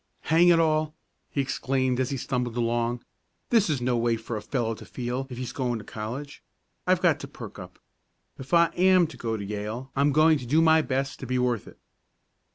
"Hang 0.33 0.47
it 0.47 0.59
all!" 0.59 0.95
he 1.29 1.41
exclaimed 1.41 1.99
as 1.99 2.09
he 2.09 2.17
stumbled 2.17 2.57
along. 2.57 3.03
"This 3.51 3.69
is 3.69 3.83
no 3.83 3.95
way 3.95 4.15
for 4.15 4.35
a 4.35 4.41
fellow 4.41 4.73
to 4.73 4.83
feel 4.83 5.27
if 5.29 5.37
he's 5.37 5.51
going 5.51 5.77
to 5.77 5.85
college. 5.85 6.41
I've 6.87 7.03
got 7.03 7.19
to 7.19 7.27
perk 7.27 7.59
up. 7.59 7.77
If 8.39 8.51
I 8.51 8.69
am 8.69 9.05
to 9.05 9.15
go 9.15 9.37
to 9.37 9.45
Yale, 9.45 9.91
I'm 9.95 10.11
going 10.11 10.39
to 10.39 10.47
do 10.47 10.59
my 10.59 10.81
best 10.81 11.19
to 11.19 11.27
be 11.27 11.37
worth 11.37 11.67
it!" 11.67 11.77